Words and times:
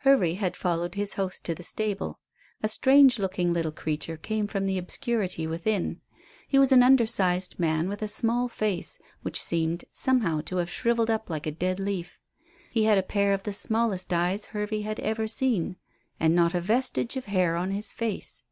Hervey 0.00 0.34
had 0.34 0.56
followed 0.56 0.94
his 0.94 1.14
host 1.14 1.42
to 1.46 1.54
the 1.54 1.64
stable. 1.64 2.20
A 2.62 2.68
strange 2.68 3.18
looking 3.18 3.50
little 3.50 3.72
creature 3.72 4.18
came 4.18 4.46
from 4.46 4.66
the 4.66 4.76
obscurity 4.76 5.46
within. 5.46 6.02
He 6.46 6.58
was 6.58 6.70
an 6.70 6.82
undersized 6.82 7.58
man 7.58 7.88
with 7.88 8.02
a 8.02 8.06
small 8.06 8.46
face, 8.46 8.98
which 9.22 9.42
seemed 9.42 9.86
somehow 9.90 10.42
to 10.42 10.56
have 10.58 10.68
shrivelled 10.68 11.08
up 11.08 11.30
like 11.30 11.46
a 11.46 11.50
dead 11.50 11.80
leaf. 11.80 12.18
He 12.70 12.84
had 12.84 12.98
a 12.98 13.02
pair 13.02 13.32
of 13.32 13.44
the 13.44 13.54
smallest 13.54 14.12
eyes 14.12 14.44
Hervey 14.52 14.82
had 14.82 15.00
ever 15.00 15.26
seen, 15.26 15.76
and 16.20 16.34
not 16.34 16.52
a 16.52 16.60
vestige 16.60 17.16
of 17.16 17.24
hair 17.24 17.56
on 17.56 17.70
his 17.70 17.90
face. 17.94 18.42